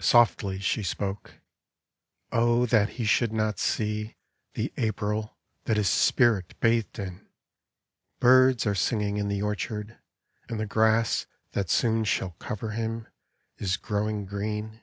Softly 0.00 0.58
she 0.58 0.82
spoke," 0.82 1.34
O 2.42 2.66
that 2.66 2.88
he 2.98 3.04
should 3.04 3.32
not 3.32 3.60
see 3.60 4.16
The 4.54 4.72
April 4.76 5.38
that 5.66 5.76
his 5.76 5.88
spirit 5.88 6.58
bathed 6.58 6.98
in! 6.98 7.24
Birds 8.18 8.66
Are 8.66 8.74
singing 8.74 9.18
in 9.18 9.28
the 9.28 9.42
orchard, 9.42 9.98
and 10.48 10.58
the 10.58 10.66
grass 10.66 11.26
That 11.52 11.70
soon 11.70 12.02
shall 12.02 12.32
cover 12.40 12.70
him 12.72 13.06
is 13.56 13.76
growing 13.76 14.24
green. 14.24 14.80